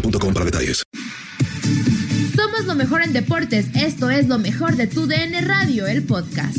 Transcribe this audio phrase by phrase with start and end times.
[0.00, 0.84] boostmobile.com para detalles.
[2.34, 3.66] Somos lo mejor en deportes.
[3.74, 6.56] Esto es lo mejor de tu DN Radio, el podcast.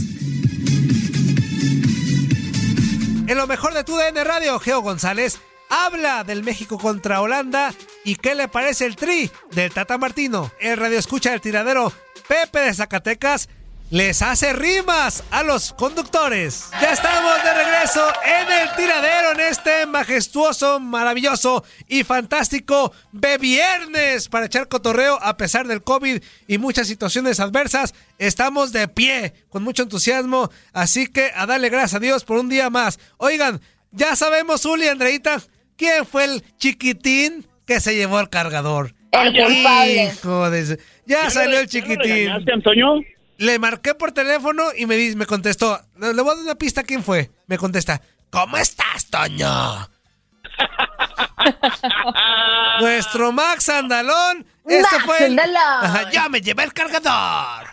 [3.27, 5.39] En lo mejor de tu DN Radio, Geo González
[5.69, 7.73] habla del México contra Holanda
[8.05, 10.51] y qué le parece el tri del Tata Martino.
[10.59, 11.91] El radio escucha del tiradero
[12.27, 13.49] Pepe de Zacatecas
[13.89, 16.69] les hace rimas a los conductores.
[16.81, 24.47] Ya estamos de regreso en el tiradero en este majestuoso, maravilloso y fantástico viernes para
[24.47, 27.93] echar cotorreo a pesar del COVID y muchas situaciones adversas.
[28.17, 32.49] Estamos de pie con mucho entusiasmo, así que a darle gracias a Dios por un
[32.49, 32.99] día más.
[33.17, 33.61] Oigan,
[33.91, 35.41] ya sabemos, Uli y Andreita,
[35.77, 38.93] quién fue el chiquitín que se llevó el cargador.
[39.11, 40.11] El culpable.
[40.13, 42.29] Hijo de- Ya salió el chiquitín.
[42.53, 42.99] Antonio?
[43.37, 45.79] Le marqué por teléfono y me, me contestó.
[45.97, 47.31] Le voy a dar una pista quién fue.
[47.47, 48.01] Me contesta.
[48.31, 49.89] ¿Cómo estás, Toño?
[52.79, 54.45] Nuestro Max Andalón.
[54.65, 55.85] Este Max fue el- Andalón.
[55.85, 57.67] Ajá, ya me llevé el cargador.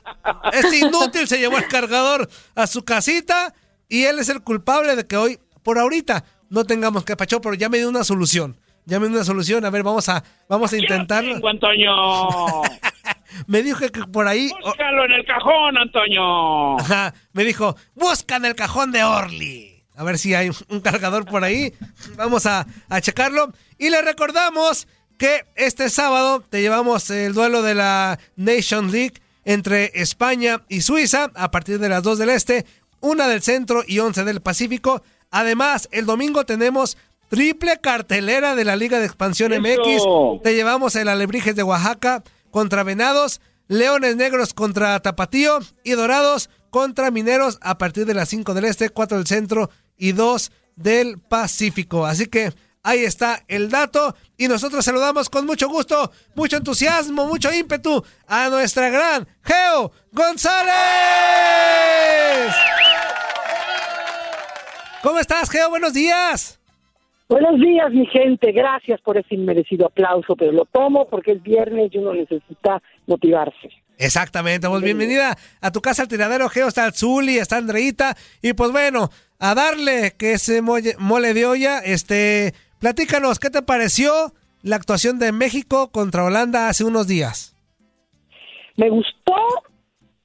[0.52, 3.54] Este inútil se llevó el cargador a su casita
[3.88, 7.54] y él es el culpable de que hoy, por ahorita, no tengamos que pachó, pero
[7.54, 8.58] ya me dio una solución.
[8.84, 9.64] Dio una solución.
[9.64, 11.34] A ver, vamos a, vamos a intentarlo.
[11.34, 12.62] Tengo, Antonio.
[13.46, 14.52] Me dijo que por ahí.
[14.62, 16.78] Búscalo en el cajón, Antonio.
[16.78, 19.84] Ajá, me dijo, busca en el cajón de Orly.
[19.96, 21.72] A ver si hay un cargador por ahí.
[22.16, 23.52] Vamos a, a checarlo.
[23.78, 24.86] Y le recordamos
[25.18, 29.14] que este sábado te llevamos el duelo de la Nation League
[29.44, 32.64] entre España y Suiza a partir de las 2 del Este,
[33.00, 35.02] una del Centro y 11 del Pacífico.
[35.30, 36.96] Además, el domingo tenemos
[37.34, 39.60] triple cartelera de la Liga de Expansión Eso.
[40.36, 40.42] MX.
[40.42, 47.10] Te llevamos el Alebrijes de Oaxaca contra Venados, Leones Negros contra Tapatío y Dorados contra
[47.10, 52.06] Mineros a partir de las 5 del Este, 4 del Centro y 2 del Pacífico.
[52.06, 52.52] Así que
[52.84, 58.48] ahí está el dato y nosotros saludamos con mucho gusto, mucho entusiasmo, mucho ímpetu a
[58.48, 60.74] nuestra gran Geo González.
[65.02, 65.68] ¿Cómo estás, Geo?
[65.68, 66.60] Buenos días.
[67.28, 68.52] Buenos días, mi gente.
[68.52, 73.70] Gracias por ese inmerecido aplauso, pero lo tomo porque es viernes y uno necesita motivarse.
[73.96, 78.52] Exactamente, pues bienvenida a tu casa al tiradero Geo, está el Zuli, está Andreita, y
[78.52, 79.08] pues bueno,
[79.38, 84.32] a darle que ese mole de olla, este, platícanos, ¿qué te pareció
[84.62, 87.54] la actuación de México contra Holanda hace unos días?
[88.76, 89.36] Me gustó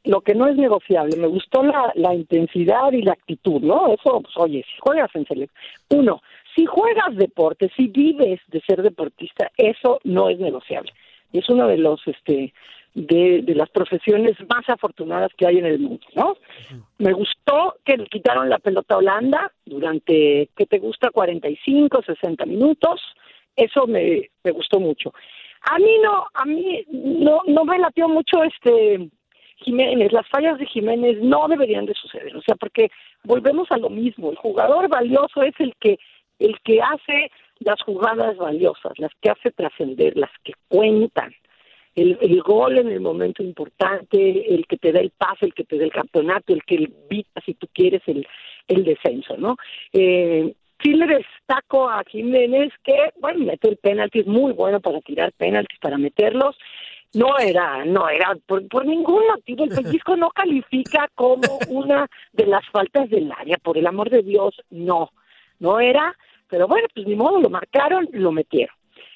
[0.03, 3.93] lo que no es negociable, me gustó la, la intensidad y la actitud, ¿no?
[3.93, 5.59] Eso, pues, oye, si juegas en selección.
[5.89, 6.21] Uno,
[6.55, 10.91] si juegas deporte, si vives de ser deportista, eso no es negociable.
[11.31, 12.53] Es uno de los, este,
[12.93, 16.35] de, de las profesiones más afortunadas que hay en el mundo, ¿no?
[16.97, 21.11] Me gustó que le quitaron la pelota a Holanda durante, ¿qué te gusta?
[21.11, 23.01] 45, 60 minutos.
[23.55, 25.13] eso me, me gustó mucho.
[25.61, 29.09] A mí no, a mí no, no me latió mucho este
[29.57, 32.89] Jiménez, las fallas de Jiménez no deberían de suceder, o sea, porque
[33.23, 35.99] volvemos a lo mismo, el jugador valioso es el que
[36.39, 41.33] el que hace las jugadas valiosas, las que hace trascender, las que cuentan.
[41.95, 45.65] El, el, gol en el momento importante, el que te da el pase, el que
[45.65, 48.25] te da el campeonato, el que evita, si tú quieres, el,
[48.67, 49.57] el descenso, ¿no?
[49.91, 55.01] Eh, sí le destaco a Jiménez que, bueno, mete el penalti, es muy bueno para
[55.01, 56.57] tirar penaltis, para meterlos.
[57.13, 62.45] No era, no era, por, por ningún motivo el pellizco no califica como una de
[62.45, 65.09] las faltas del área, por el amor de Dios, no,
[65.59, 66.15] no era,
[66.49, 68.75] pero bueno, pues ni modo, lo marcaron, lo metieron.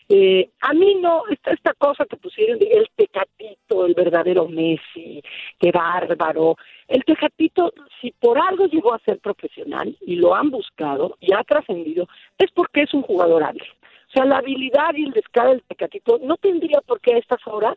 [0.09, 5.23] Eh, a mí no, esta, esta cosa que pusieron el tecatito, el verdadero Messi,
[5.59, 6.57] qué bárbaro.
[6.87, 11.43] El tecatito, si por algo llegó a ser profesional y lo han buscado y ha
[11.43, 12.07] trascendido,
[12.37, 13.63] es porque es un jugador hábil.
[14.09, 17.39] O sea, la habilidad y el descaro del tecatito no tendría por qué a estas
[17.47, 17.75] horas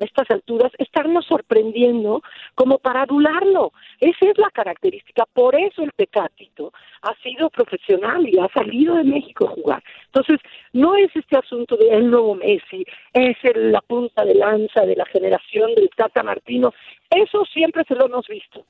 [0.00, 2.22] a estas alturas estarnos sorprendiendo
[2.54, 3.72] como para adularlo.
[4.00, 5.24] Esa es la característica.
[5.32, 6.72] Por eso el Tecatito
[7.02, 9.82] ha sido profesional y ha salido de México a jugar.
[10.06, 10.38] Entonces,
[10.72, 15.06] no es este asunto de el nuevo Messi, es la punta de lanza de la
[15.06, 16.72] generación del Tata Martino.
[17.10, 18.64] Eso siempre se lo hemos visto.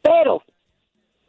[0.00, 0.42] Pero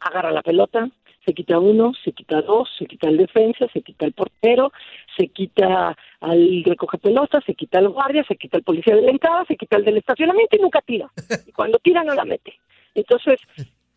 [0.00, 0.88] agarra la pelota,
[1.24, 4.72] se quita uno, se quita dos, se quita el defensa, se quita el portero,
[5.16, 9.10] se quita al recoge pelotas, se quita el guardia, se quita el policía de la
[9.10, 11.10] entrada, se quita el del estacionamiento y nunca tira.
[11.46, 12.54] Y cuando tira no la mete.
[12.94, 13.40] Entonces,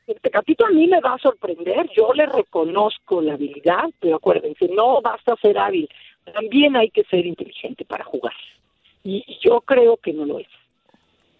[0.08, 4.70] el Tecatito a mí me va a sorprender, yo le reconozco la habilidad, pero acuérdense,
[4.70, 5.90] no basta ser hábil,
[6.34, 8.34] también hay que ser inteligente para jugar.
[9.04, 10.48] Y yo creo que no lo es.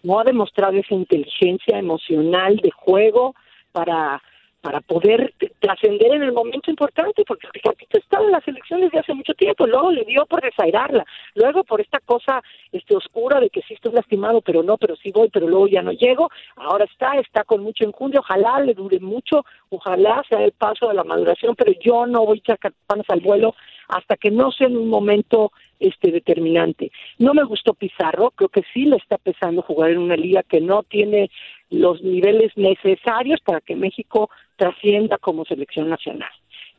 [0.02, 3.34] No ha demostrado esa inteligencia emocional de juego
[3.72, 4.22] para
[4.60, 8.98] para poder trascender en el momento importante, porque el Tecatito estaba en las elecciones de
[8.98, 13.50] hace mucho tiempo, luego le dio por desairarla, luego por esta cosa este oscura de
[13.50, 16.84] que sí estoy lastimado, pero no, pero sí voy, pero luego ya no llego, ahora
[16.84, 21.04] está, está con mucho enjundia, ojalá le dure mucho, ojalá sea el paso de la
[21.04, 22.72] maduración, pero yo no voy a echar
[23.08, 23.54] al vuelo
[23.88, 26.90] hasta que no sea en un momento este determinante.
[27.18, 30.60] No me gustó Pizarro, creo que sí le está pesando jugar en una liga que
[30.60, 31.30] no tiene
[31.70, 36.30] los niveles necesarios para que México trascienda como selección nacional.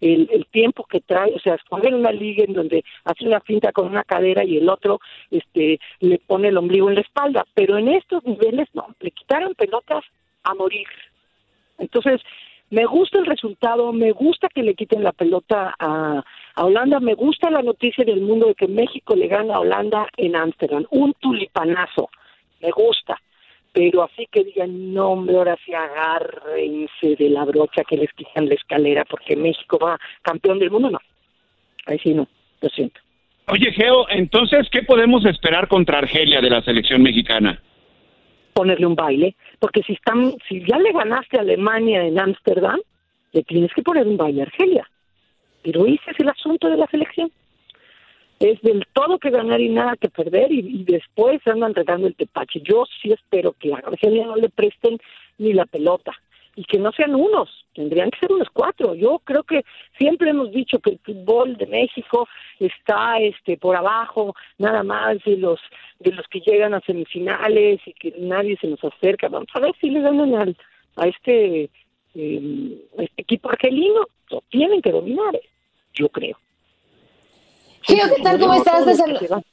[0.02, 3.74] El, el, tiempo que trae, o sea, escoger una liga en donde hace una finta
[3.74, 7.78] con una cadera y el otro este le pone el ombligo en la espalda, pero
[7.78, 10.06] en estos niveles no, le quitaron pelotas
[10.44, 10.88] a morir.
[11.80, 12.22] Entonces,
[12.70, 16.24] me gusta el resultado, me gusta que le quiten la pelota a,
[16.56, 20.08] a Holanda, me gusta la noticia del mundo de que México le gana a Holanda
[20.16, 22.10] en Ámsterdam, un tulipanazo,
[22.62, 23.20] me gusta
[23.74, 28.50] pero así que digan, no, hombre, ahora sí agárrense de la brocha que les quitan
[28.50, 31.00] la escalera porque México va campeón del mundo, no.
[31.86, 32.28] Ahí sí no,
[32.62, 33.00] lo siento.
[33.48, 37.62] Oye, Geo, entonces, ¿qué podemos esperar contra Argelia de la selección mexicana?
[38.54, 42.80] Ponerle un baile, porque si están, si ya le ganaste a Alemania en Ámsterdam,
[43.32, 44.88] le tienes que poner un baile a Argelia.
[45.64, 47.32] Pero ese es el asunto de la selección
[48.40, 52.62] es del todo que ganar y nada que perder y, después andan regando el tepache.
[52.62, 54.98] Yo sí espero que a Argelia no le presten
[55.38, 56.14] ni la pelota
[56.56, 58.96] y que no sean unos, tendrían que ser unos cuatro.
[58.96, 59.64] Yo creo que
[59.98, 62.28] siempre hemos dicho que el fútbol de México
[62.60, 65.60] está este por abajo nada más de los
[66.00, 69.28] de los que llegan a semifinales y que nadie se nos acerca.
[69.28, 70.58] Vamos a ver si le ganan al,
[70.96, 71.70] a este,
[72.16, 74.08] eh, este equipo argelino.
[74.30, 75.50] Lo tienen que dominar, eh,
[75.94, 76.38] yo creo.
[77.90, 78.40] Gio, ¿qué tal?
[78.40, 78.86] ¿Cómo estás?
[78.86, 79.44] Te saludo.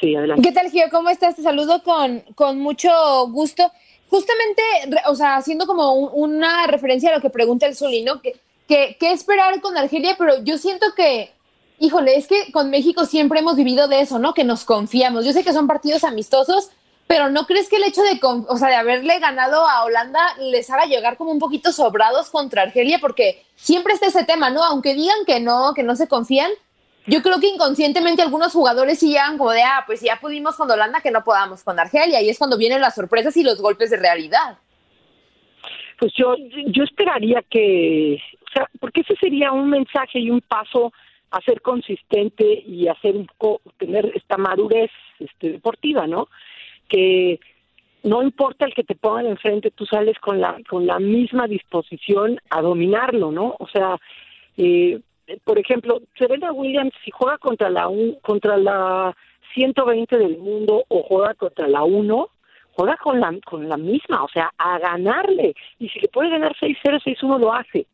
[0.00, 0.42] Sí, adelante.
[0.42, 0.84] ¿Qué tal, Gio?
[0.90, 1.34] ¿Cómo estás?
[1.34, 2.90] Te saludo con, con mucho
[3.28, 3.70] gusto.
[4.08, 4.62] Justamente,
[5.06, 9.12] o sea, haciendo como una referencia a lo que pregunta el Zulino, que, que, ¿qué
[9.12, 10.14] esperar con Argelia?
[10.16, 11.32] Pero yo siento que,
[11.80, 14.32] híjole, es que con México siempre hemos vivido de eso, ¿no?
[14.32, 15.24] Que nos confiamos.
[15.24, 16.70] Yo sé que son partidos amistosos,
[17.08, 20.70] pero ¿no crees que el hecho de, o sea, de haberle ganado a Holanda les
[20.70, 22.98] haga llegar como un poquito sobrados contra Argelia?
[23.00, 24.62] Porque siempre está ese tema, ¿no?
[24.62, 26.50] Aunque digan que no, que no se confían,
[27.10, 30.70] yo creo que inconscientemente algunos jugadores sí llegan como de, ah, pues ya pudimos con
[30.70, 33.90] Holanda, que no podamos con Argelia, y es cuando vienen las sorpresas y los golpes
[33.90, 34.58] de realidad.
[35.98, 36.36] Pues yo,
[36.68, 40.92] yo esperaría que, o sea, porque ese sería un mensaje y un paso
[41.32, 43.28] a ser consistente y hacer un
[43.76, 46.28] tener esta madurez este, deportiva, ¿no?
[46.88, 47.40] Que
[48.04, 52.40] no importa el que te pongan enfrente, tú sales con la con la misma disposición
[52.50, 53.56] a dominarlo, ¿no?
[53.58, 53.98] O sea,
[54.56, 55.00] eh,
[55.44, 59.16] por ejemplo, Serena Williams si juega contra la un, contra la
[59.54, 62.28] 120 del mundo o juega contra la 1,
[62.72, 66.54] juega con la con la misma, o sea, a ganarle y si le puede ganar
[66.56, 67.86] 6-0, 6-1 lo hace.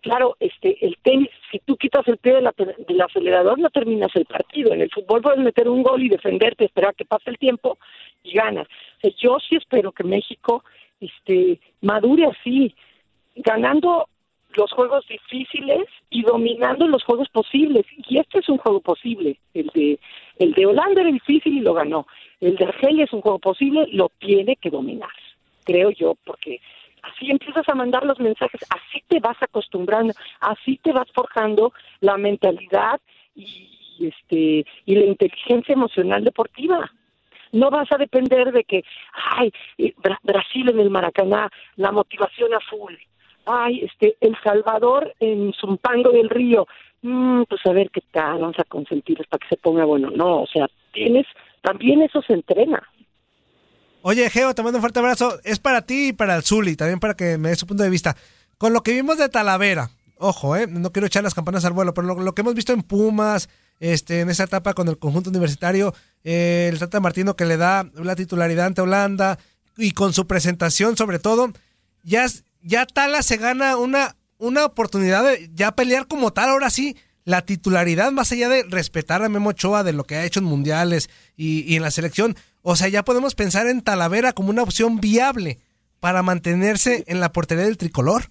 [0.00, 4.72] claro, este, el tenis, si tú quitas el pie del acelerador, no terminas el partido.
[4.72, 7.78] En el fútbol puedes meter un gol y defenderte, esperar que pase el tiempo
[8.24, 8.66] y ganas.
[9.18, 10.64] Yo sí espero que México
[11.00, 12.74] este, madure así,
[13.36, 14.08] ganando
[14.56, 17.84] los juegos difíciles y dominando los juegos posibles.
[18.08, 19.38] Y este es un juego posible.
[19.54, 19.98] El de,
[20.38, 22.06] el de Holanda era difícil y lo ganó.
[22.40, 25.10] El de Argelia es un juego posible, lo tiene que dominar,
[25.64, 26.60] creo yo, porque
[27.02, 32.16] así empiezas a mandar los mensajes, así te vas acostumbrando, así te vas forjando la
[32.16, 33.00] mentalidad
[33.36, 33.68] y
[34.00, 36.90] este y la inteligencia emocional deportiva.
[37.52, 38.82] No vas a depender de que,
[39.36, 42.94] ay, eh, Bra- Brasil en el Maracaná, la motivación a full.
[43.46, 46.66] Ay, este, El Salvador en Zumpango del Río.
[47.02, 50.10] Mm, pues a ver qué tal, vamos a consentirles para que se ponga bueno.
[50.10, 51.26] No, o sea, tienes,
[51.62, 52.82] también eso se entrena.
[54.02, 55.38] Oye, Geo, te mando un fuerte abrazo.
[55.44, 57.90] Es para ti y para el Zuli, también para que me des su punto de
[57.90, 58.16] vista.
[58.58, 61.94] Con lo que vimos de Talavera, ojo, eh, no quiero echar las campanas al vuelo,
[61.94, 63.48] pero lo, lo que hemos visto en Pumas,
[63.80, 67.90] este, en esa etapa con el conjunto universitario, eh, el Tata Martino que le da
[67.94, 69.38] la titularidad ante Holanda
[69.76, 71.50] y con su presentación sobre todo,
[72.04, 72.26] ya,
[72.62, 77.42] ya Tala se gana una, una oportunidad de ya pelear como tal, ahora sí, la
[77.42, 81.08] titularidad, más allá de respetar a Memo Ochoa de lo que ha hecho en mundiales
[81.36, 85.00] y, y en la selección, o sea, ya podemos pensar en Talavera como una opción
[85.00, 85.58] viable
[86.00, 88.22] para mantenerse en la portería del tricolor.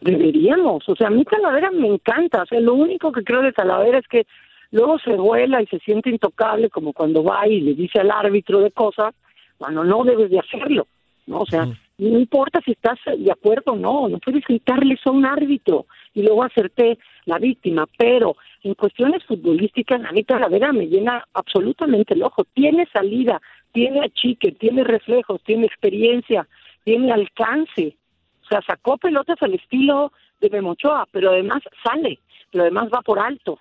[0.00, 3.52] Deberíamos, o sea, a mí Talavera me encanta, o sea, lo único que creo de
[3.52, 4.26] Talavera es que
[4.70, 8.60] luego se vuela y se siente intocable, como cuando va y le dice al árbitro
[8.60, 9.14] de cosas,
[9.58, 10.86] cuando no debes de hacerlo,
[11.26, 11.40] ¿no?
[11.40, 11.66] O sea,
[12.00, 16.22] no importa si estás de acuerdo o no, no puedes gritarle a un árbitro y
[16.22, 22.22] luego hacerte la víctima, pero en cuestiones futbolísticas, a mí Talavera me llena absolutamente el
[22.22, 23.40] ojo, tiene salida,
[23.72, 26.48] tiene achique, tiene reflejos, tiene experiencia,
[26.84, 27.96] tiene alcance,
[28.44, 32.18] o sea, sacó pelotas al estilo de Memochoa, pero además sale,
[32.50, 33.58] pero además va por alto,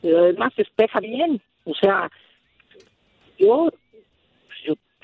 [0.00, 1.40] pero además despeja bien.
[1.64, 2.10] O sea,
[3.38, 3.70] yo,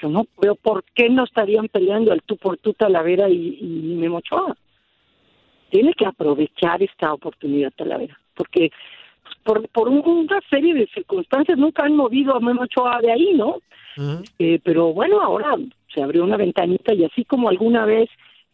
[0.02, 3.94] yo, no veo por qué no estarían peleando el tú por tú Talavera y, y
[3.96, 4.56] Memochoa.
[5.70, 8.70] Tiene que aprovechar esta oportunidad Talavera, porque
[9.22, 13.34] pues, por, por un- una serie de circunstancias nunca han movido a Memochoa de ahí,
[13.34, 13.58] ¿no?
[14.38, 15.54] Eh, pero bueno, ahora
[15.94, 18.08] se abrió una ventanita y así como alguna vez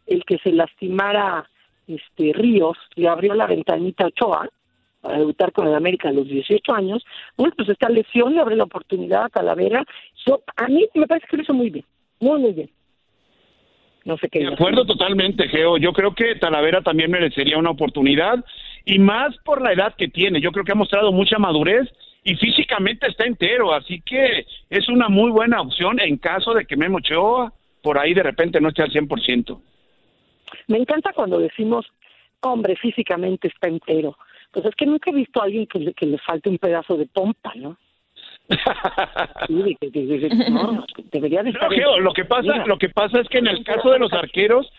[0.07, 1.49] el que se lastimara
[1.87, 4.49] este Ríos le abrió la ventanita a Ochoa
[5.01, 7.05] para debutar con el América a los 18 años,
[7.37, 9.85] bueno, pues esta lesión le abre la oportunidad a Talavera.
[10.27, 11.85] Yo, a mí me parece que lo hizo muy bien,
[12.21, 12.71] muy, muy bien.
[14.05, 14.41] No sé qué.
[14.41, 15.77] De acuerdo totalmente, Geo.
[15.77, 18.43] Yo creo que Talavera también merecería una oportunidad
[18.85, 20.41] y más por la edad que tiene.
[20.41, 21.89] Yo creo que ha mostrado mucha madurez
[22.25, 26.77] y físicamente está entero, así que es una muy buena opción en caso de que
[26.77, 27.53] Memo Ochoa
[27.83, 29.61] por ahí de repente no esté al 100%.
[30.69, 31.87] Me encanta cuando decimos,
[32.41, 34.17] hombre, físicamente está entero.
[34.51, 36.97] Pues es que nunca he visto a alguien que le, que le falte un pedazo
[36.97, 37.77] de pompa, ¿no?
[39.47, 42.67] Sí, de- de- de- de- no, debería de No, estar Geo, lo que pasa, Mira,
[42.67, 44.71] lo que pasa es que en el caso de los arqueros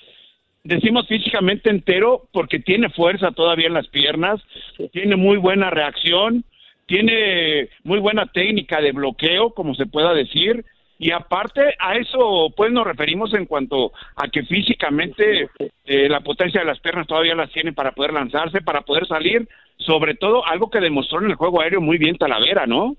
[0.63, 4.41] decimos físicamente entero porque tiene fuerza todavía en las piernas,
[4.91, 6.43] tiene muy buena reacción,
[6.87, 10.65] tiene muy buena técnica de bloqueo, como se pueda decir,
[10.99, 15.49] y aparte a eso pues nos referimos en cuanto a que físicamente
[15.85, 19.47] eh, la potencia de las piernas todavía las tiene para poder lanzarse, para poder salir,
[19.77, 22.97] sobre todo algo que demostró en el juego aéreo muy bien Talavera, ¿no?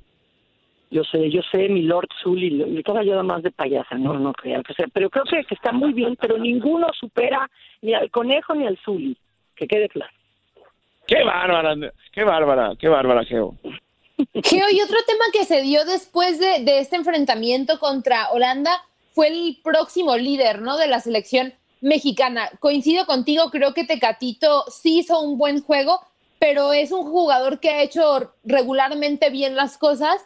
[0.91, 4.33] Yo sé, yo sé, mi Lord Zully, le toca yo más de payasa, no, no
[4.33, 7.49] crean que sea, pero creo que, que está muy bien, pero ninguno supera
[7.83, 9.17] ni al conejo ni al Zully,
[9.55, 10.13] que quede claro.
[11.07, 11.77] Qué bárbara,
[12.13, 13.55] qué bárbara, qué bárbara, Geo.
[14.43, 18.85] Geo, y otro tema que se dio después de, este enfrentamiento contra Holanda
[19.15, 20.77] fue el próximo líder, ¿no?
[20.77, 22.51] De la selección mexicana.
[22.61, 26.01] Coincido contigo, creo que Tecatito sí hizo un buen juego,
[26.39, 30.23] pero es un jugador que ha hecho regularmente bien las cosas.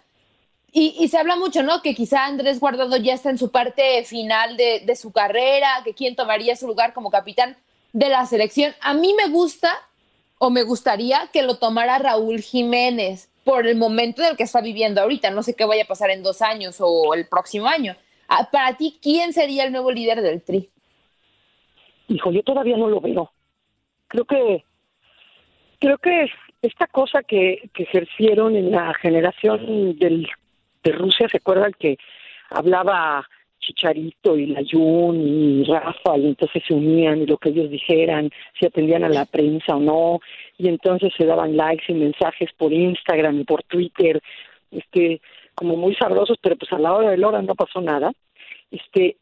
[0.76, 1.82] Y, se habla mucho, ¿no?
[1.82, 6.16] Que quizá Andrés Guardado ya está en su parte final de su carrera, que quién
[6.16, 7.56] tomaría su lugar como capitán
[7.92, 8.74] de la selección.
[8.80, 9.72] A mí me gusta
[10.38, 14.60] o me gustaría que lo tomara Raúl Jiménez por el momento en el que está
[14.60, 15.30] viviendo ahorita.
[15.30, 17.94] No sé qué vaya a pasar en dos años o el próximo año.
[18.28, 20.70] Ah, Para ti, ¿quién sería el nuevo líder del Tri?
[22.08, 23.30] Hijo, yo todavía no lo veo.
[24.08, 24.64] Creo que,
[25.78, 26.26] creo que
[26.62, 30.28] esta cosa que, que ejercieron en la generación del,
[30.82, 31.98] de Rusia, ¿se acuerdan que
[32.50, 33.28] hablaba
[33.64, 38.66] Chicharito y Layún y Rafa y entonces se unían y lo que ellos dijeran, si
[38.66, 40.20] atendían a la prensa o no,
[40.58, 44.20] y entonces se daban likes y mensajes por Instagram y por Twitter,
[44.70, 45.20] este,
[45.54, 48.12] como muy sabrosos, pero pues a la hora de la hora no pasó nada.
[48.70, 49.16] Este,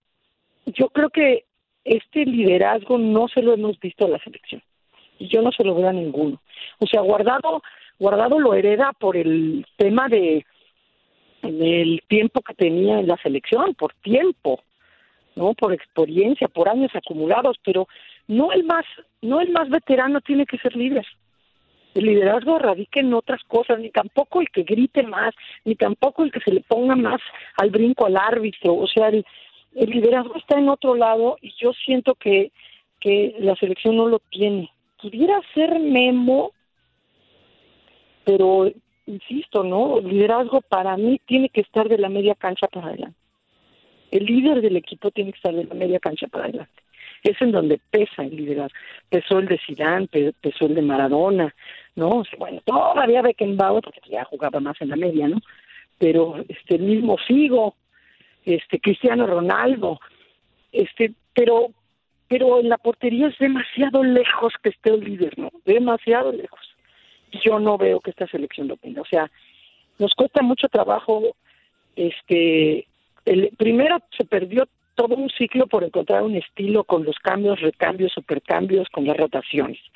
[0.66, 1.44] yo creo que
[1.84, 4.62] este liderazgo no se lo hemos visto a la selección.
[5.18, 6.40] y yo no se lo veo a ninguno.
[6.80, 7.62] O sea, Guardado,
[7.98, 10.44] Guardado lo hereda por el tema de
[11.42, 14.60] el tiempo que tenía en la selección, por tiempo,
[15.34, 17.88] no por experiencia, por años acumulados, pero
[18.28, 18.84] no el más,
[19.20, 21.06] no el más veterano tiene que ser líder.
[21.94, 25.34] El liderazgo radica en otras cosas, ni tampoco el que grite más,
[25.64, 27.20] ni tampoco el que se le ponga más
[27.58, 28.74] al brinco al árbitro.
[28.74, 29.26] O sea, el,
[29.74, 32.50] el liderazgo está en otro lado y yo siento que,
[32.98, 34.70] que la selección no lo tiene.
[35.00, 36.52] Pudiera ser Memo,
[38.24, 38.70] pero
[39.06, 39.98] insisto, ¿no?
[39.98, 43.18] El liderazgo para mí tiene que estar de la media cancha para adelante.
[44.10, 46.82] El líder del equipo tiene que estar de la media cancha para adelante
[47.22, 48.76] es en donde pesa el liderazgo.
[49.08, 50.08] Pesó el de Zidane,
[50.40, 51.54] pesó el de Maradona,
[51.94, 52.22] ¿no?
[52.38, 55.38] bueno, todavía Beckenbauer, porque ya jugaba más en la media, ¿no?
[55.98, 57.76] Pero este el mismo Figo,
[58.44, 60.00] este Cristiano Ronaldo,
[60.72, 61.68] este, pero
[62.28, 65.50] pero en la portería es demasiado lejos que esté el líder, ¿no?
[65.66, 66.71] Demasiado lejos.
[67.44, 69.02] Yo no veo que esta selección lo tenga.
[69.02, 69.30] O sea,
[69.98, 71.22] nos cuesta mucho trabajo
[71.96, 72.86] este
[73.24, 78.12] el primero se perdió todo un ciclo por encontrar un estilo con los cambios, recambios,
[78.12, 79.78] supercambios, con las rotaciones.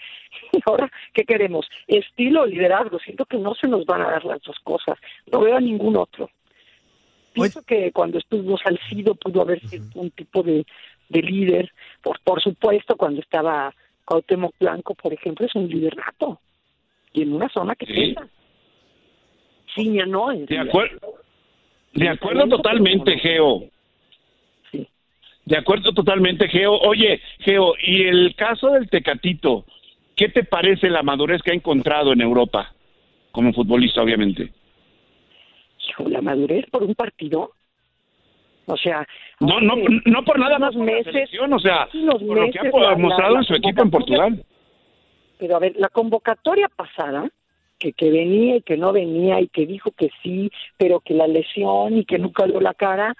[0.52, 1.66] Y ahora, ¿qué queremos?
[1.86, 2.98] Estilo o liderazgo.
[2.98, 4.98] Siento que no se nos van a dar las dos cosas.
[5.32, 6.30] No veo a ningún otro.
[7.32, 10.66] Pienso que cuando estuvo Salcido pudo haber sido un tipo de,
[11.08, 11.72] de líder.
[12.02, 13.74] Por, por supuesto, cuando estaba
[14.04, 16.38] Cuauhtémoc Blanco, por ejemplo, es un líder nato.
[17.16, 17.92] Y en una zona que sí.
[17.94, 18.28] pesa.
[19.74, 20.28] Ciña no.
[20.28, 21.14] De, acuerdo.
[21.94, 23.64] de acuerdo totalmente, Geo.
[25.46, 26.74] De acuerdo totalmente, Geo.
[26.74, 29.64] Oye, Geo, y el caso del Tecatito,
[30.14, 32.74] ¿qué te parece la madurez que ha encontrado en Europa?
[33.32, 34.50] Como futbolista, obviamente.
[36.06, 37.52] la madurez por un partido.
[38.66, 39.06] O sea,
[39.40, 43.44] no, no, no por nada más meses, o sea, por lo que ha mostrado en
[43.44, 44.44] su equipo en Portugal.
[45.38, 47.30] Pero a ver, la convocatoria pasada,
[47.78, 51.26] que, que venía y que no venía y que dijo que sí, pero que la
[51.26, 53.14] lesión y que nunca dio la cara,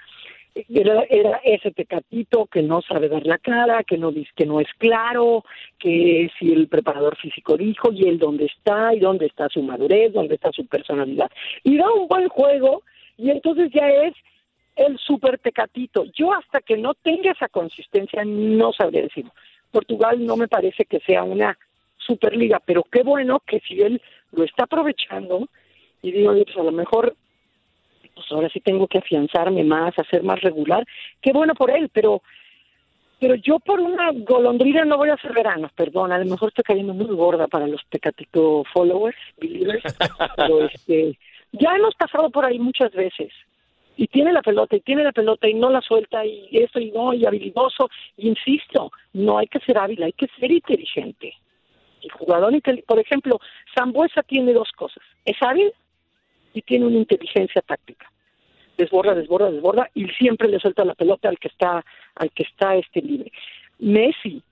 [0.69, 4.69] era, era ese pecatito que no sabe dar la cara, que no que no es
[4.79, 5.45] claro,
[5.79, 10.13] que si el preparador físico dijo y él dónde está y dónde está su madurez,
[10.13, 11.31] dónde está su personalidad.
[11.63, 12.83] Y da un buen juego
[13.19, 14.15] y entonces ya es
[14.77, 16.05] el super pecatito.
[16.15, 19.33] Yo hasta que no tenga esa consistencia no sabré decirlo.
[19.71, 21.59] Portugal no me parece que sea una
[22.07, 24.01] superliga, pero qué bueno que si él
[24.33, 25.49] lo está aprovechando
[26.03, 27.17] y digo, pues a lo mejor
[28.15, 30.87] pues ahora sí tengo que afianzarme más, hacer más regular.
[31.21, 32.23] Qué bueno por él, pero
[33.19, 36.65] pero yo por una golondrina no voy a hacer verano, perdón, a lo mejor estoy
[36.65, 39.83] cayendo muy gorda para los Tecatito followers, believers,
[40.37, 41.19] pero este,
[41.53, 43.33] ya hemos pasado por ahí muchas veces.
[43.99, 46.91] Y tiene la pelota, y tiene la pelota, y no la suelta, y eso, y
[46.91, 47.89] no, y habilidoso.
[48.19, 51.33] insisto, no hay que ser hábil, hay que ser inteligente.
[52.09, 52.53] Jugador,
[52.87, 53.41] por ejemplo,
[53.75, 55.03] Zambuesa tiene dos cosas.
[55.25, 55.73] Es hábil
[56.55, 58.11] y tiene una inteligencia táctica.
[58.77, 62.77] Desborda, desborda, desborda y siempre le suelta la pelota al que está al que está
[62.77, 63.33] este libre.
[63.79, 64.43] Messi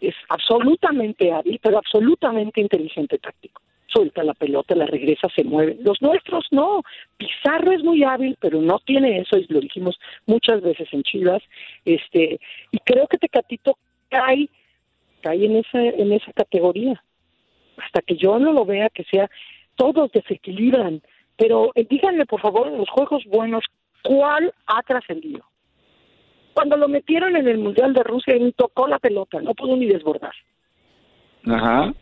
[0.00, 3.62] es absolutamente hábil, pero absolutamente inteligente táctico.
[3.86, 5.76] Suelta la pelota, la regresa, se mueve.
[5.80, 6.82] Los nuestros no.
[7.16, 11.42] Pizarro es muy hábil, pero no tiene eso, y lo dijimos muchas veces en Chivas.
[11.84, 13.76] Este, y creo que Tecatito
[14.08, 14.48] cae,
[15.22, 17.02] cae en esa, en esa categoría.
[17.78, 19.30] Hasta que yo no lo vea que sea,
[19.76, 21.02] todos desequilibran,
[21.36, 23.64] pero eh, díganme, por favor, en los juegos buenos,
[24.02, 25.44] ¿cuál ha trascendido?
[26.54, 29.86] Cuando lo metieron en el Mundial de Rusia, ni tocó la pelota, no pudo ni
[29.86, 30.34] desbordar.
[31.46, 31.92] Ajá.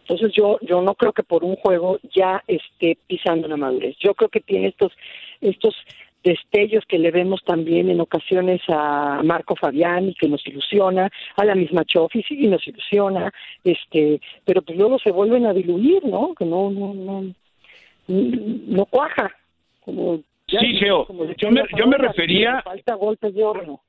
[0.00, 3.96] Entonces yo yo no creo que por un juego ya esté pisando la madurez.
[4.00, 4.92] Yo creo que tiene estos
[5.40, 5.74] estos
[6.22, 11.54] destellos que le vemos también en ocasiones a Marco Fabián que nos ilusiona, a la
[11.54, 13.32] misma Chofi sí nos ilusiona,
[13.64, 16.34] este, pero pues luego se vuelven a diluir, ¿no?
[16.34, 17.24] Que no no no
[18.08, 19.30] no cuaja.
[19.80, 21.06] Como sí, Geo,
[21.36, 22.62] yo me, yo me refería...
[22.62, 23.80] Falta golpes de horno.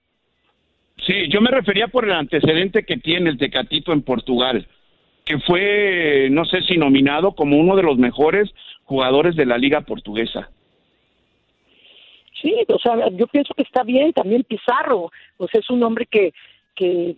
[1.05, 4.67] Sí, yo me refería por el antecedente que tiene el Tecatito en Portugal,
[5.25, 8.49] que fue, no sé si nominado como uno de los mejores
[8.85, 10.49] jugadores de la liga portuguesa.
[12.43, 16.33] Sí, o sea, yo pienso que está bien, también Pizarro, sea, es un hombre que,
[16.75, 17.15] que,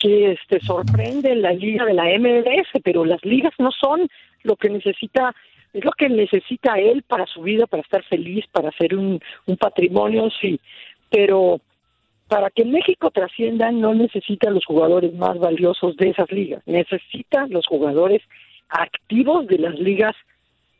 [0.00, 4.08] que este, sorprende la liga de la MLS, pero las ligas no son
[4.42, 5.32] lo que necesita
[5.72, 9.56] es lo que necesita él para su vida, para estar feliz, para hacer un, un
[9.56, 10.60] patrimonio, sí,
[11.10, 11.60] pero
[12.28, 17.66] para que México trascienda no necesita los jugadores más valiosos de esas ligas, necesita los
[17.66, 18.22] jugadores
[18.68, 20.16] activos de las ligas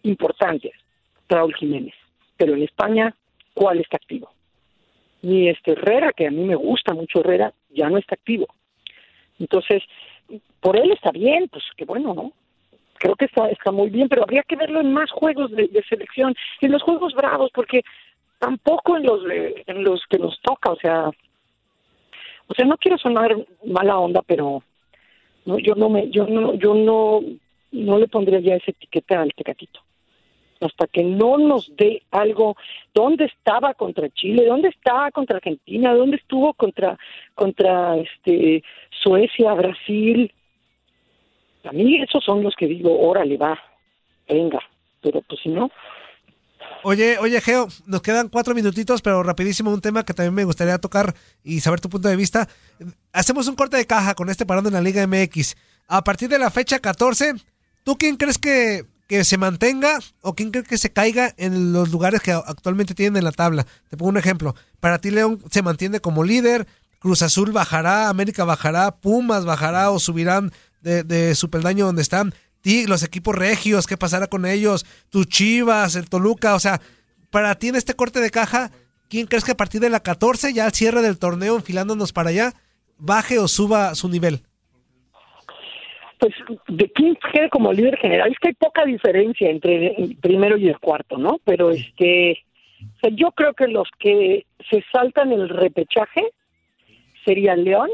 [0.02, 0.72] importantes,
[1.28, 1.94] Raúl Jiménez.
[2.36, 3.14] Pero en España,
[3.54, 4.30] ¿cuál está activo?
[5.22, 8.46] Ni este Herrera, que a mí me gusta mucho Herrera, ya no está activo.
[9.38, 9.82] Entonces,
[10.60, 12.32] por él está bien, pues qué bueno, ¿no?
[12.98, 16.34] Creo que está, está muy bien, pero habría que verlo en más juegos de, selección,
[16.60, 17.82] en los juegos bravos, porque
[18.38, 19.22] tampoco en los
[19.66, 21.10] en los que nos toca, o sea,
[22.46, 24.62] o sea, no quiero sonar mala onda, pero
[25.44, 27.20] no, yo no me, yo no, yo no,
[27.72, 29.80] no le pondría ya esa etiqueta al Tecatito.
[30.64, 32.56] Hasta que no nos dé algo,
[32.94, 34.46] ¿dónde estaba contra Chile?
[34.46, 35.94] ¿Dónde estaba contra Argentina?
[35.94, 36.98] ¿Dónde estuvo contra,
[37.34, 38.62] contra este
[39.02, 40.32] Suecia, Brasil?
[41.64, 43.58] A mí esos son los que digo, órale, va,
[44.28, 44.60] venga.
[45.02, 45.70] Pero pues si no,
[46.82, 50.78] Oye, oye, Geo, nos quedan cuatro minutitos, pero rapidísimo un tema que también me gustaría
[50.78, 52.46] tocar y saber tu punto de vista.
[53.12, 55.56] Hacemos un corte de caja con este parando en la Liga MX.
[55.88, 57.34] A partir de la fecha 14,
[57.84, 61.90] ¿tú quién crees que, que se mantenga o quién crees que se caiga en los
[61.90, 63.66] lugares que actualmente tienen en la tabla?
[63.90, 64.54] Te pongo un ejemplo.
[64.80, 66.66] Para ti, León se mantiene como líder,
[66.98, 72.34] Cruz Azul bajará, América bajará, Pumas bajará o subirán de, de su peldaño donde están.
[72.62, 74.86] Ti- los equipos regios, ¿qué pasará con ellos?
[75.10, 76.80] Tus Chivas, el Toluca, o sea,
[77.30, 78.70] para ti en este corte de caja,
[79.10, 82.30] ¿quién crees que a partir de la 14, ya al cierre del torneo, enfilándonos para
[82.30, 82.54] allá,
[82.96, 84.44] baje o suba su nivel?
[86.24, 90.56] Pues de quién quede como líder general, es que hay poca diferencia entre el primero
[90.56, 91.38] y el cuarto, ¿no?
[91.44, 92.42] Pero este,
[92.80, 96.22] o sea, yo creo que los que se saltan el repechaje
[97.26, 97.90] serían León,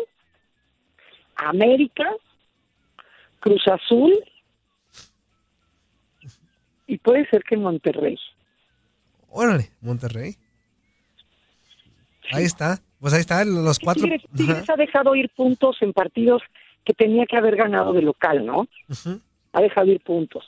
[1.34, 2.08] América,
[3.40, 4.14] Cruz Azul
[6.86, 8.16] y puede ser que Monterrey.
[9.28, 10.36] Órale, Monterrey.
[12.30, 12.78] Ahí está.
[13.00, 14.04] Pues ahí están los cuatro.
[14.04, 16.42] Tigres, Tigres ha dejado ir puntos en partidos
[16.84, 18.66] que tenía que haber ganado de local, ¿no?
[19.52, 20.44] Ha dejado ir puntos.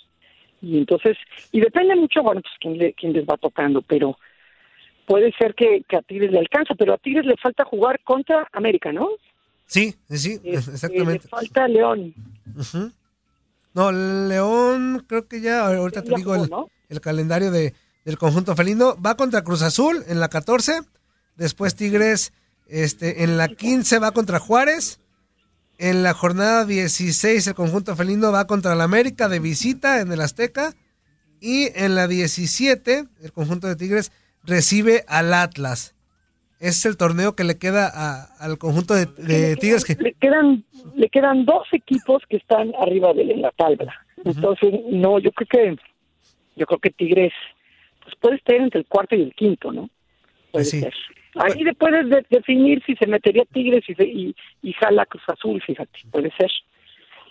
[0.61, 1.17] Y entonces,
[1.51, 4.17] y depende mucho, bueno, pues quién, le- quién les va tocando, pero
[5.07, 8.49] puede ser que, que a Tigres le alcanza, pero a Tigres le falta jugar contra
[8.53, 9.09] América, ¿no?
[9.67, 11.25] Sí, sí, sí, Este, exactamente.
[11.25, 12.15] Le falta León.
[13.75, 16.71] No, León, creo que ya, ahorita te Ya digo jugó, el, ¿no?
[16.91, 18.97] el calendario de, del conjunto felino.
[19.01, 20.81] Va contra Cruz Azul en la 14,
[21.37, 22.33] después Tigres
[22.69, 25.01] este, en la 15 va contra Juárez,
[25.83, 30.21] en la jornada 16 el conjunto felino va contra la América de visita en el
[30.21, 30.75] Azteca
[31.41, 34.13] y en la 17 el conjunto de Tigres
[34.45, 35.97] recibe al Atlas.
[36.61, 39.97] Es el torneo que le queda a- al conjunto de, de Tigres que...
[39.97, 40.65] Le quedan,
[40.95, 43.93] le quedan dos equipos que están arriba de él en la tabla.
[44.25, 45.77] Entonces, no, yo creo que,
[46.55, 47.33] yo creo que Tigres,
[48.05, 49.91] pues puede estar entre el cuarto y el quinto, ¿no?
[50.53, 50.81] Puede Pues sí.
[50.81, 50.95] ser.
[51.37, 55.23] Ahí de- puedes de- definir si se metería Tigres y, se- y, y jala Cruz
[55.29, 56.51] Azul, fíjate, puede ser.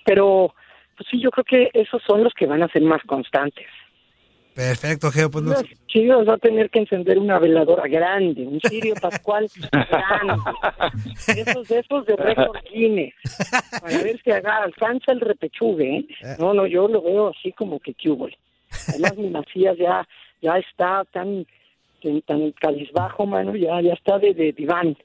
[0.06, 0.54] Pero,
[0.98, 3.68] pues sí, yo creo que esos son los que van a ser más constantes.
[4.56, 8.96] Perfecto, Geo, pues nos- Chivas va a tener que encender una veladora grande, un Sirio
[8.96, 10.34] Pascual grande,
[11.28, 13.14] de esos, de esos de récord Guinness,
[13.82, 16.06] para ver si haga, alcanza el repechugue, ¿eh?
[16.38, 18.36] No, no, yo lo veo así como que cubol.
[18.90, 20.06] Además, mi Macías ya,
[20.42, 21.46] ya está tan,
[22.02, 24.98] tan, tan cabizbajo, mano, ya, ya está de, de diván.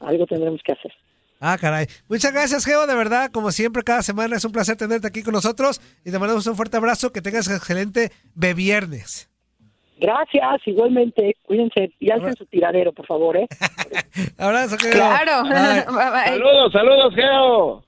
[0.00, 0.92] Algo tendremos que hacer.
[1.40, 1.86] Ah, caray.
[2.08, 5.34] Muchas gracias, Geo, de verdad, como siempre, cada semana es un placer tenerte aquí con
[5.34, 9.30] nosotros y te mandamos un fuerte abrazo, que tengas excelente viernes.
[10.00, 13.46] Gracias, igualmente, cuídense y alcen su tiradero, por favor, ¿eh?
[14.38, 14.92] Abrazo, Geo.
[14.92, 15.42] Claro.
[15.42, 15.84] Bye.
[15.86, 16.24] Bye, bye.
[16.26, 17.87] Saludos, saludos, Geo.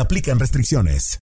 [0.00, 1.18] se aplican restricciones.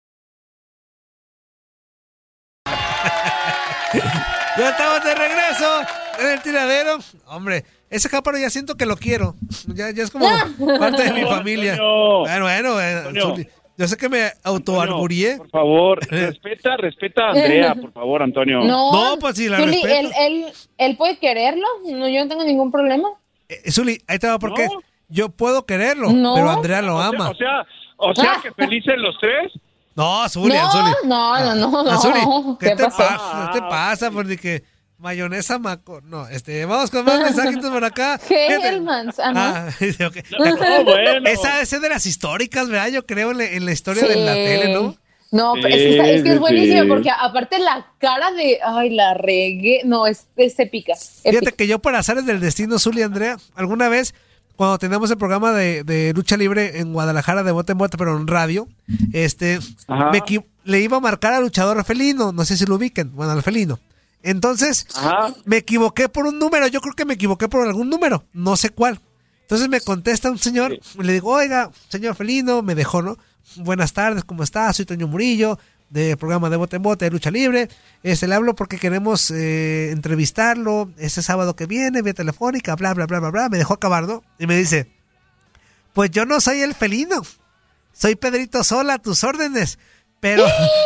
[4.57, 5.81] Ya estamos de regreso
[6.21, 6.99] en el tiradero.
[7.27, 9.35] Hombre, ese cáparo ya siento que lo quiero.
[9.67, 10.27] Ya, ya es como
[10.79, 11.73] parte de mi familia.
[11.73, 12.19] Antonio.
[12.21, 13.47] Bueno, bueno, eh, Antonio.
[13.77, 15.39] Yo sé que me autoargurié.
[15.39, 18.61] Por favor, respeta, respeta a Andrea, por favor, Antonio.
[18.61, 19.95] No, No, pues sí, la Zuli, respeto.
[19.99, 20.47] él, él,
[20.79, 21.67] él puede quererlo.
[21.85, 23.09] No, yo no tengo ningún problema.
[23.49, 24.69] Eh, Zuli, ahí te va porque
[25.09, 26.35] yo puedo quererlo, No.
[26.37, 27.31] pero Andrea lo O sea, ama.
[27.31, 27.67] o sea,
[27.99, 29.53] o sea que felices los tres.
[29.95, 30.91] No, Zuli, no, Zuli.
[31.05, 31.91] no, no, no, no.
[31.91, 32.21] Ah, Zuli,
[32.61, 33.51] ¿qué, ¿Qué te pasa?
[33.53, 34.11] ¿Qué te pasa?
[34.13, 34.63] Porque que
[34.99, 36.01] mayonesa maco.
[36.03, 38.19] No, este, vamos con más mensajitos por acá.
[38.23, 38.81] Fíjate.
[39.23, 39.33] Ajá.
[39.35, 40.17] Ah, dice, ok.
[40.39, 41.29] No, bueno.
[41.29, 42.89] Esa es de las históricas, ¿verdad?
[42.89, 44.09] Yo creo en la, en la historia Sí.
[44.09, 44.97] de la tele, ¿no?
[45.31, 48.91] No, pero es que, está- es, que es buenísimo porque aparte la cara de, ay,
[48.91, 50.95] la regué, no, es, es épica.
[50.97, 51.53] Fíjate épica.
[51.53, 54.15] que yo por azares del destino, Zuli Andrea, alguna vez
[54.59, 58.17] cuando teníamos el programa de, de lucha libre en Guadalajara de bote en bote, pero
[58.17, 58.67] en radio,
[59.13, 60.21] este, me
[60.65, 63.79] le iba a marcar al luchador felino, no sé si lo ubiquen, bueno, al felino.
[64.21, 64.89] Entonces,
[65.45, 68.71] me equivoqué por un número, yo creo que me equivoqué por algún número, no sé
[68.71, 69.01] cuál.
[69.43, 73.17] Entonces me contesta un señor, le digo, oiga, señor felino, me dejó, ¿no?
[73.59, 74.73] Buenas tardes, ¿cómo está?
[74.73, 75.57] Soy Toño Murillo,
[75.91, 77.69] del programa de Bote en Bote de Lucha Libre.
[78.03, 83.07] Este, le hablo porque queremos eh, entrevistarlo ese sábado que viene, vía telefónica, bla, bla,
[83.07, 83.49] bla, bla, bla.
[83.49, 84.23] Me dejó acabar, ¿no?
[84.39, 84.91] Y me dice,
[85.93, 87.23] pues yo no soy el felino,
[87.93, 89.79] soy Pedrito Sola, a tus órdenes.
[90.21, 90.45] Pero,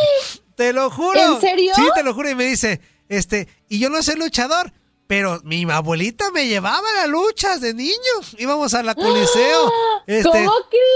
[0.57, 1.35] te lo juro.
[1.35, 1.73] ¿En serio?
[1.75, 2.31] Sí, te lo juro.
[2.31, 4.73] Y me dice, este, y yo no soy luchador,
[5.12, 7.92] pero mi abuelita me llevaba a las luchas de niño.
[8.38, 9.70] Íbamos a la Coliseo.
[10.07, 10.53] Este, ¿Cómo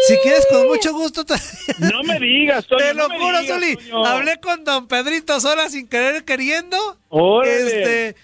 [0.09, 1.25] Si quieres, con mucho gusto.
[1.27, 1.35] te-
[1.79, 3.77] No me digas, Toño, Te lo no juro, digas, Zuli.
[3.77, 4.07] Toño.
[4.07, 6.99] Hablé con don Pedrito Sola sin querer queriendo.
[7.11, 7.67] Órale.
[7.67, 8.17] Este,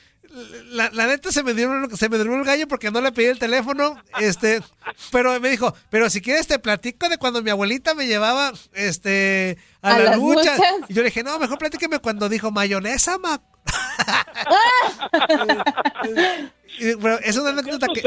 [0.70, 3.26] la, la neta se me dio se me durmió el gallo porque no le pedí
[3.26, 4.02] el teléfono.
[4.18, 4.62] Este,
[5.10, 9.58] pero me dijo, pero si quieres te platico de cuando mi abuelita me llevaba este
[9.82, 10.56] a, ¿A luchas.
[10.58, 10.60] luchas?
[10.88, 13.42] Y yo le dije, no, mejor platíqueme cuando dijo mayonesa, ma.
[16.78, 18.02] Pero es una anécdota que.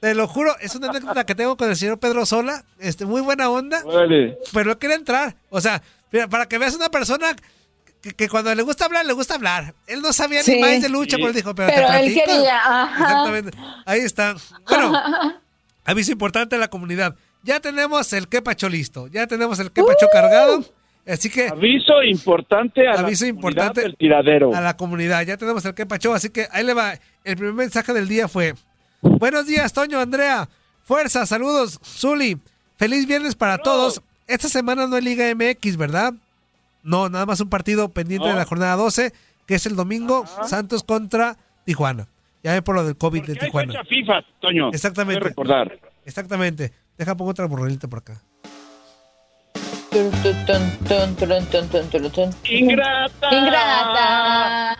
[0.00, 2.64] Te lo juro, es una anécdota que tengo con el señor Pedro Sola.
[2.78, 3.82] Este, muy buena onda.
[3.84, 4.38] Órale.
[4.52, 5.34] Pero no quería entrar.
[5.50, 5.82] O sea,
[6.12, 7.34] mira, para que veas una persona
[8.02, 9.74] que, que cuando le gusta hablar, le gusta hablar.
[9.86, 10.54] Él no sabía Sí.
[10.56, 11.22] ni más de lucha, Sí.
[11.22, 13.02] pero dijo, pero, Pero te él quería, ajá.
[13.02, 13.58] Exactamente.
[13.84, 14.36] Ahí está.
[14.68, 14.92] Bueno,
[15.84, 17.16] aviso importante a la comunidad.
[17.42, 19.06] Ya tenemos el quepacho listo.
[19.08, 20.64] Ya tenemos el quepacho cargado.
[21.06, 21.48] Así que.
[21.48, 24.54] Aviso importante a Aviso la importante comunidad del tiradero.
[24.54, 25.22] a la comunidad.
[25.24, 26.12] Ya tenemos el quepacho.
[26.14, 26.94] Así que ahí le va.
[27.24, 28.54] El primer mensaje del día fue:
[29.02, 30.48] Buenos días, Toño, Andrea.
[30.82, 32.38] Fuerza, saludos, Zuli.
[32.76, 34.02] Feliz viernes para todos.
[34.26, 36.12] Esta semana no hay Liga MX, ¿verdad?
[36.82, 38.32] No, nada más un partido pendiente No.
[38.32, 39.12] de la jornada 12,
[39.46, 42.06] que es el domingo, Santos contra Tijuana.
[42.42, 43.72] Ya ve por lo del COVID de Hay Tijuana.
[43.72, 44.68] fecha FIFA, Toño.
[44.72, 45.18] Exactamente.
[45.18, 45.78] Hay que recordar.
[46.04, 46.72] Exactamente.
[46.98, 48.20] Deja pongo otra borrelita por acá.
[52.50, 53.28] Ingrata.
[53.32, 54.76] Ingrata.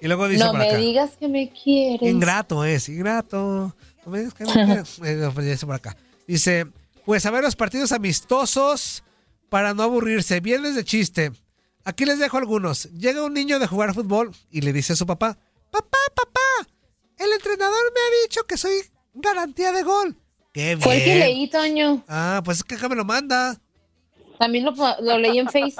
[0.00, 0.76] Y luego dice No por me acá.
[0.78, 2.08] digas que me quieres.
[2.08, 3.74] Ingrato es, ingrato.
[4.04, 4.98] No me digas que no quieres.
[5.04, 5.96] Eh, pues, dice por acá.
[6.26, 6.66] Dice,
[7.04, 9.02] pues a ver los partidos amistosos
[9.48, 10.40] para no aburrirse.
[10.40, 11.32] Viernes de chiste.
[11.84, 12.84] Aquí les dejo algunos.
[12.92, 15.36] Llega un niño de jugar fútbol y le dice a su papá,
[15.70, 16.68] papá, papá,
[17.18, 18.72] el entrenador me ha dicho que soy
[19.14, 20.16] garantía de gol.
[20.52, 20.80] Qué bien.
[20.80, 22.04] Fue el que leí, Toño.
[22.08, 23.58] Ah, pues es que acá me lo manda.
[24.40, 24.72] También lo,
[25.02, 25.74] lo leí en Face.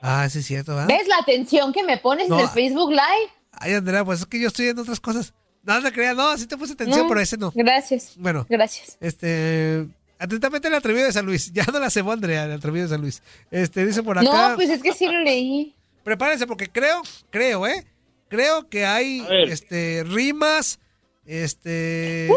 [0.00, 0.88] Ah, sí es cierto, ¿verdad?
[0.88, 2.36] ¿Ves la atención que me pones No.
[2.38, 3.30] en el Facebook Live?
[3.52, 5.34] Ay, Andrea, pues es que yo estoy en otras cosas.
[5.62, 7.52] No, no creas, no, sí te puse atención, No, pero ese no.
[7.54, 8.14] Gracias.
[8.16, 8.46] Bueno.
[8.48, 8.96] Gracias.
[9.00, 9.86] Este.
[10.18, 11.52] Atentamente el atrevido de San Luis.
[11.54, 13.22] Ya no la cebó Andrea, el atrevido de San Luis.
[13.50, 14.48] Este, dice por acá.
[14.50, 15.74] No, pues es que sí lo leí.
[16.04, 17.84] Prepárense porque creo, creo, ¿eh?
[18.28, 20.78] Creo que hay este rimas,
[21.26, 22.28] este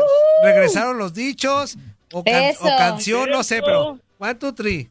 [0.43, 1.77] regresaron los dichos
[2.11, 2.65] o, can- Eso.
[2.65, 4.89] o canción, no sé, pero one, two, three.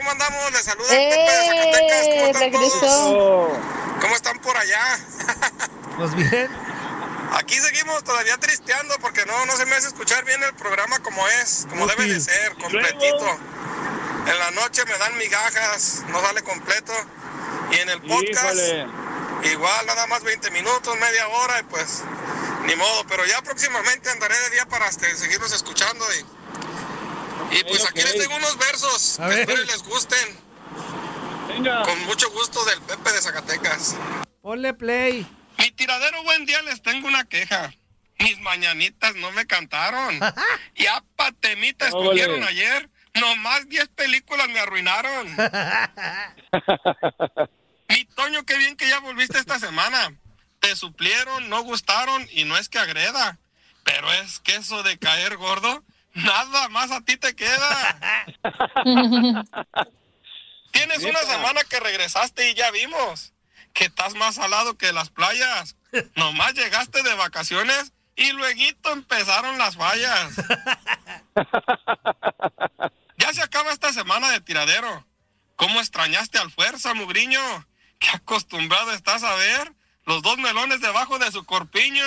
[0.00, 0.52] ¿Cómo andamos?
[0.52, 1.10] Les saluda ¡Eh!
[1.10, 2.06] Pepe de Zacatecas.
[2.06, 2.80] ¿Cómo están regresó.
[2.80, 3.58] todos?
[4.00, 4.98] ¿Cómo están por allá?
[5.96, 6.50] ¿Pues bien?
[7.32, 11.26] Aquí seguimos todavía tristeando porque no, no se me hace escuchar bien el programa como
[11.28, 13.38] es, como debe de ser, completito.
[14.26, 16.92] En la noche me dan migajas, no sale completo.
[17.72, 18.86] Y en el podcast, Híjole.
[19.52, 22.02] igual nada más 20 minutos, media hora y pues
[22.64, 23.04] ni modo.
[23.06, 26.39] Pero ya próximamente andaré de día para este, seguirlos escuchando y,
[27.50, 29.40] y pues aquí les tengo unos versos A que ver.
[29.40, 30.50] espero les gusten.
[31.84, 33.96] Con mucho gusto del Pepe de Zacatecas.
[34.40, 35.26] Ponle play.
[35.58, 37.74] Mi tiradero buen día les tengo una queja.
[38.18, 40.18] Mis mañanitas no me cantaron.
[40.74, 42.44] y a patemita Óvole.
[42.44, 42.88] ayer.
[43.14, 45.26] Nomás 10 películas me arruinaron.
[47.88, 50.14] Mi Toño, qué bien que ya volviste esta semana.
[50.60, 53.38] Te suplieron, no gustaron y no es que agreda.
[53.82, 55.82] Pero es que eso de caer gordo,
[56.24, 57.98] nada más a ti te queda.
[60.72, 63.32] Tienes una semana que regresaste y ya vimos
[63.72, 65.76] que estás más salado que las playas.
[66.14, 68.60] Nomás llegaste de vacaciones y luego
[68.92, 70.34] empezaron las fallas.
[73.16, 75.06] Ya se acaba esta semana de tiradero.
[75.56, 77.40] ¿Cómo extrañaste al fuerza, mugriño?
[77.98, 79.74] Qué acostumbrado estás a ver
[80.06, 82.06] los dos melones debajo de su corpiño.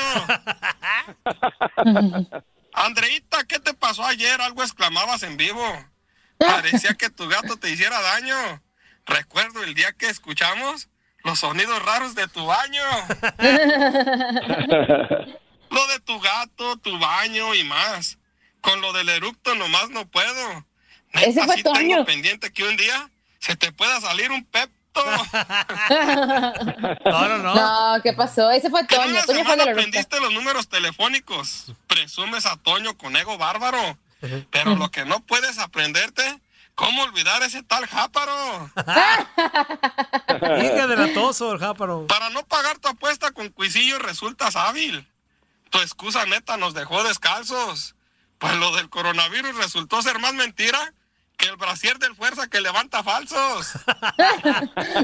[2.74, 4.42] Andreita, ¿qué te pasó ayer?
[4.42, 5.64] Algo exclamabas en vivo.
[6.38, 8.62] Parecía que tu gato te hiciera daño.
[9.06, 10.90] Recuerdo el día que escuchamos
[11.24, 12.84] los sonidos raros de tu baño.
[15.70, 18.20] Lo de tu gato, tu baño y más.
[18.62, 20.68] Con lo del eructo nomás no puedo.
[21.14, 23.10] Neta, Ese fue sí tengo pendiente que un día
[23.40, 24.70] se te pueda salir un pep.
[27.06, 27.56] No, no, no.
[27.56, 28.52] No, ¿qué pasó?
[28.52, 29.24] Ese fue Toño.
[29.26, 31.72] Toño fue de la aprendiste los números telefónicos.
[31.88, 33.98] Presumes a Toño con ego bárbaro.
[34.52, 36.40] Pero lo que no puedes aprenderte,
[36.76, 38.72] ¿cómo olvidar ese tal jáparo?
[40.64, 42.08] Hija de latoso, el jáparo.
[42.08, 45.06] Para no pagar tu apuesta con cuisillo resultas hábil.
[45.72, 47.96] Tu excusa neta nos dejó descalzos.
[48.38, 50.94] Pues lo del coronavirus resultó ser más mentira
[51.44, 53.74] que el brasier del fuerza que levanta falsos.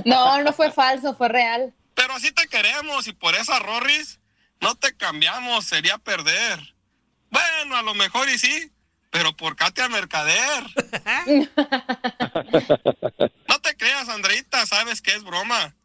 [0.05, 1.73] No, no fue falso, fue real.
[1.95, 4.19] Pero así te queremos y por esa Rorris
[4.61, 6.75] no te cambiamos, sería perder.
[7.29, 8.71] Bueno, a lo mejor y sí,
[9.09, 10.63] pero por Katia Mercader.
[13.49, 15.75] No te creas, Andreita, sabes que es broma.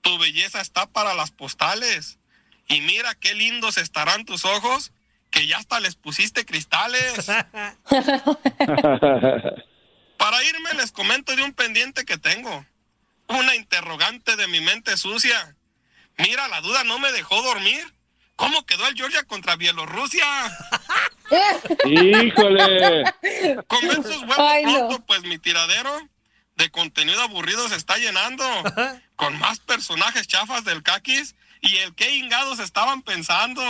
[0.00, 2.18] Tu belleza está para las postales.
[2.66, 4.92] Y mira qué lindos estarán tus ojos,
[5.30, 7.30] que ya hasta les pusiste cristales.
[10.20, 12.66] Para irme les comento de un pendiente que tengo.
[13.28, 15.56] Una interrogante de mi mente sucia.
[16.18, 17.82] Mira, la duda no me dejó dormir.
[18.36, 20.26] ¿Cómo quedó el Georgia contra Bielorrusia?
[21.86, 23.04] ¡Híjole!
[23.66, 24.72] Con esos huevos Ay, no.
[24.72, 25.90] pronto, pues mi tiradero
[26.56, 28.44] de contenido aburrido se está llenando.
[29.16, 33.62] Con más personajes chafas del caquis y el qué ingados estaban pensando.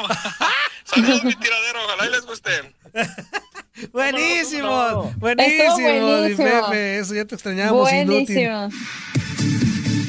[0.85, 2.51] Saludos, mi tiradero, ojalá y les guste.
[3.93, 6.67] Buenísimo, buenísimo, mi buenísimo.
[6.67, 6.99] Pepe.
[6.99, 8.49] Eso ya te extrañamos, inútil.
[8.49, 8.69] Buenísimo.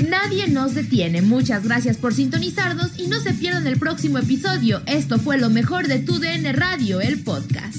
[0.10, 1.22] Nadie nos detiene.
[1.22, 4.82] Muchas gracias por sintonizarnos y no se pierdan el próximo episodio.
[4.88, 7.78] Esto fue lo mejor de Tu DN Radio, el podcast.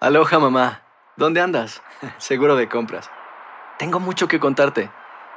[0.00, 0.82] Aloha mamá,
[1.16, 1.82] ¿dónde andas?
[2.18, 3.10] Seguro de compras.
[3.78, 4.88] Tengo mucho que contarte.